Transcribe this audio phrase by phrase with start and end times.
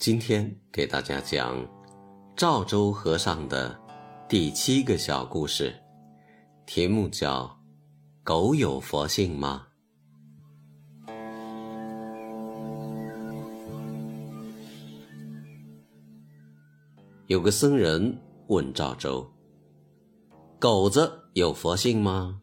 [0.00, 1.54] 今天给大家讲
[2.34, 3.78] 赵州和尚的
[4.26, 5.74] 第七个小故事，
[6.64, 7.44] 题目叫
[8.22, 9.66] 《狗有佛性吗》。
[17.26, 19.30] 有个僧人问赵州
[20.58, 22.40] ：“狗子有佛性吗？”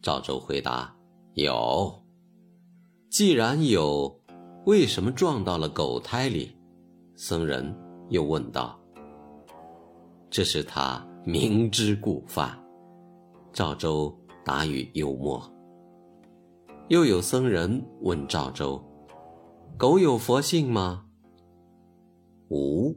[0.00, 0.96] 赵州回答
[1.34, 2.00] ：“有。”
[3.10, 4.22] 既然有，
[4.66, 6.55] 为什么撞到了狗胎里？
[7.18, 7.74] 僧人
[8.10, 8.78] 又问道
[10.28, 12.62] ：“这是他明知故犯。”
[13.54, 14.14] 赵州
[14.44, 15.42] 答语幽默。
[16.88, 18.78] 又有僧人问赵州
[19.78, 21.06] ：“狗有佛性吗
[22.50, 22.94] ？”“无。”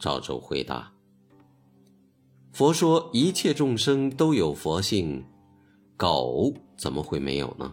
[0.00, 0.92] 赵州回答。
[2.52, 5.24] “佛说一切众生都有佛性，
[5.96, 7.72] 狗怎么会没有呢？”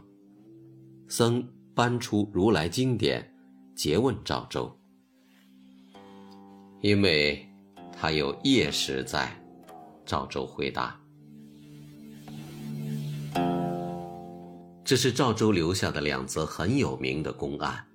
[1.10, 3.34] 僧搬出如来经典，
[3.76, 4.72] 诘问赵州。
[6.82, 7.46] 因为
[7.92, 9.30] 他有业识在，
[10.06, 10.98] 赵州回答。
[14.86, 17.86] 这是赵州留下的两则很有名的公案。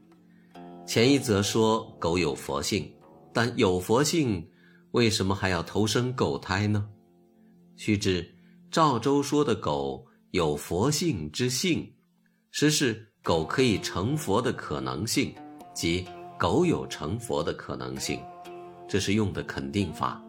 [0.87, 2.93] 前一则说狗有佛性，
[3.33, 4.47] 但有佛性，
[4.91, 6.87] 为什么还要投生狗胎呢？
[7.77, 8.33] 须知
[8.71, 11.91] 赵州说的狗有佛性之性，
[12.51, 15.35] 实是狗可以成佛的可能性，
[15.75, 16.07] 即
[16.39, 18.21] 狗有成佛的可能性。
[18.87, 20.23] 这是用的肯定法，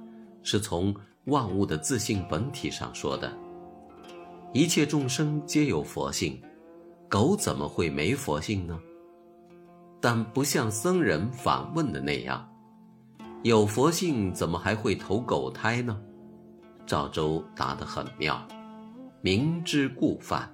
[0.43, 0.95] 是从
[1.25, 3.31] 万物的自性本体上说的。
[4.53, 6.41] 一切众生皆有佛性，
[7.09, 8.79] 狗怎么会没佛性呢？
[9.99, 12.47] 但不像僧人反问的那样，
[13.43, 15.99] 有佛性怎么还会投狗胎呢？
[16.85, 18.47] 赵州答得很妙，
[19.21, 20.49] 明知故犯。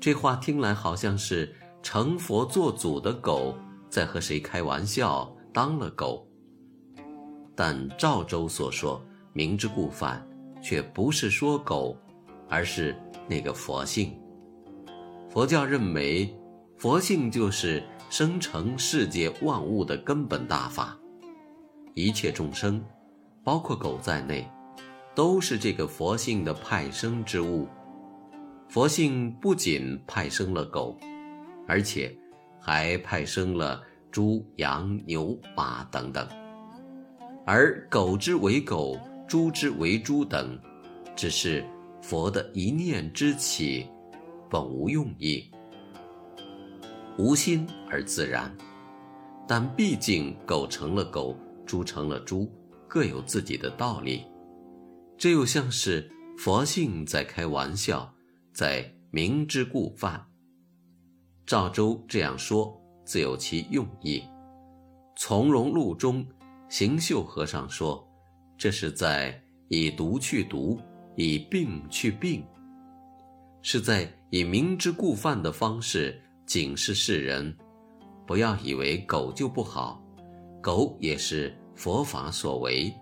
[0.00, 3.56] 这话听来好像是成佛做祖的狗
[3.88, 6.25] 在和谁开玩笑，当了狗。
[7.56, 9.02] 但赵州所说
[9.32, 10.24] “明知故犯”，
[10.62, 11.96] 却不是说狗，
[12.48, 12.94] 而是
[13.26, 14.14] 那个佛性。
[15.30, 16.32] 佛教认为，
[16.76, 20.96] 佛性就是生成世界万物的根本大法，
[21.94, 22.84] 一切众生，
[23.42, 24.46] 包括狗在内，
[25.14, 27.66] 都是这个佛性的派生之物。
[28.68, 30.98] 佛性不仅派生了狗，
[31.66, 32.14] 而且
[32.60, 36.28] 还派生了猪、羊、牛、马等等。
[37.48, 38.98] 而狗之为狗，
[39.28, 40.58] 猪之为猪等，
[41.14, 41.64] 只是
[42.02, 43.86] 佛的一念之起，
[44.50, 45.48] 本无用意，
[47.16, 48.52] 无心而自然。
[49.46, 52.50] 但毕竟狗成了狗，猪成了猪，
[52.88, 54.24] 各有自己的道理。
[55.16, 58.12] 这又像是佛性在开玩笑，
[58.52, 60.26] 在明知故犯。
[61.46, 64.24] 赵州这样说，自有其用意。
[65.14, 66.26] 从容录中。
[66.68, 68.06] 行秀和尚说
[68.58, 70.78] ：“这是在以毒去毒，
[71.14, 72.44] 以病去病，
[73.62, 77.56] 是在以明知故犯的方式警示世人，
[78.26, 80.02] 不要以为狗就不好，
[80.60, 82.92] 狗也是佛法所为。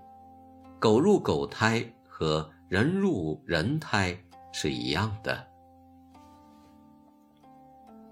[0.78, 4.16] 狗入狗胎和人入人胎
[4.52, 5.44] 是一样的。”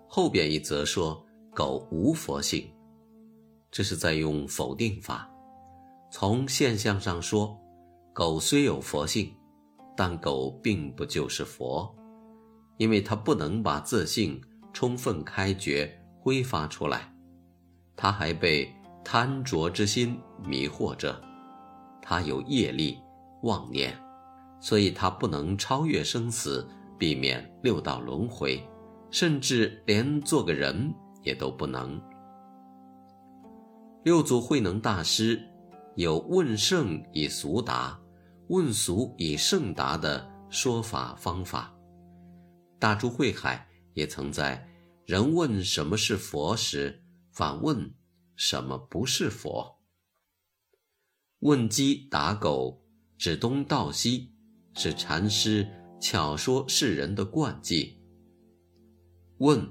[0.09, 1.25] 后边一则说
[1.55, 2.71] 狗无佛性，
[3.71, 5.29] 这是在用否定法。
[6.15, 7.59] 从现象上说，
[8.13, 9.35] 狗虽有佛性，
[9.97, 11.91] 但狗并不就是佛，
[12.77, 14.39] 因为它不能把自性
[14.75, 17.11] 充分开掘、挥发出来，
[17.97, 18.71] 它还被
[19.03, 21.19] 贪着之心迷惑着，
[22.03, 22.99] 它有业力、
[23.45, 23.99] 妄念，
[24.61, 26.69] 所以它不能超越生死，
[26.99, 28.63] 避免六道轮回，
[29.11, 31.99] 甚至连做个人也都不能。
[34.03, 35.49] 六祖慧能大师。
[35.95, 38.01] 有问圣以俗答，
[38.49, 41.75] 问俗以圣答的说法方法。
[42.79, 44.67] 大珠慧海也曾在
[45.05, 47.95] 人问什么是佛时，反问
[48.37, 49.79] 什么不是佛。
[51.41, 52.83] 问鸡打狗，
[53.19, 54.33] 指东道西，
[54.75, 55.69] 是禅师
[56.01, 58.01] 巧说世人的惯技。
[59.39, 59.63] 问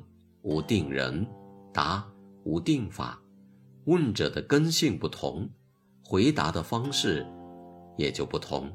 [0.44, 1.26] 无定人，
[1.74, 2.08] 答
[2.44, 3.20] 无定法，
[3.86, 5.50] 问者的根性不同，
[6.12, 7.26] 回答的方式
[7.96, 8.70] 也就不同。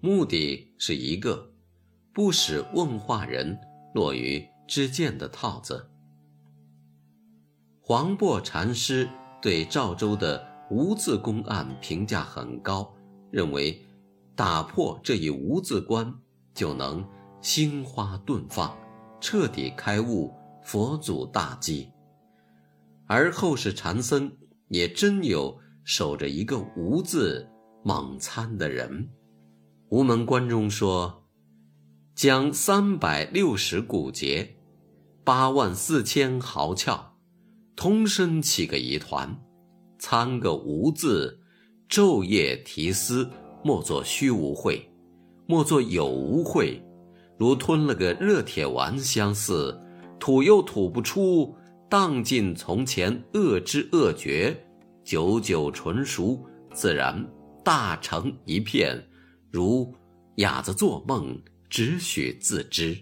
[0.00, 1.52] 目的是一个，
[2.14, 3.58] 不使问话人
[3.92, 5.90] 落于知见的套子。
[7.80, 9.10] 黄檗禅师
[9.42, 12.94] 对赵州的无字公案评价很高，
[13.32, 13.84] 认为
[14.36, 16.14] 打破这一无字关，
[16.54, 17.04] 就能
[17.42, 18.78] 心花顿放，
[19.20, 20.32] 彻底开悟
[20.62, 21.90] 佛祖大计。
[23.08, 24.30] 而后世禅僧
[24.70, 27.46] 也真有守着一个无字
[27.84, 29.10] 猛参的人。
[29.90, 31.24] 无门关中说，
[32.14, 34.56] 将三百六十骨节，
[35.24, 37.00] 八万四千毫窍，
[37.74, 39.42] 通身起个一团，
[39.98, 41.40] 参个无字，
[41.88, 43.28] 昼夜提思，
[43.64, 44.88] 莫作虚无会，
[45.46, 46.80] 莫作有无会，
[47.36, 49.80] 如吞了个热铁丸相似，
[50.20, 51.56] 吐又吐不出，
[51.90, 54.56] 荡尽从前恶知恶觉，
[55.02, 56.40] 久久纯熟，
[56.72, 57.28] 自然
[57.64, 58.96] 大成一片。
[59.50, 59.92] 如
[60.36, 61.36] 哑子做梦，
[61.68, 62.96] 只许自知。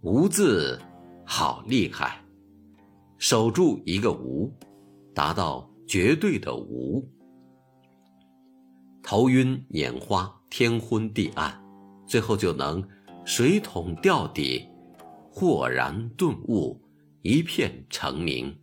[0.00, 0.80] 无字
[1.26, 2.24] 好厉害，
[3.18, 4.50] 守住一个无，
[5.14, 7.06] 达到绝对的无。
[9.02, 11.62] 头晕眼花，天昏地暗，
[12.06, 12.82] 最后就能
[13.26, 14.66] 水桶吊底，
[15.30, 16.80] 豁然顿悟，
[17.28, 18.56] 一片成名。